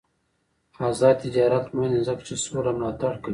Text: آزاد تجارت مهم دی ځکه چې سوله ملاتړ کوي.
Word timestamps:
آزاد 0.89 1.15
تجارت 1.23 1.65
مهم 1.75 1.89
دی 1.93 2.01
ځکه 2.07 2.21
چې 2.27 2.33
سوله 2.43 2.71
ملاتړ 2.77 3.13
کوي. 3.23 3.29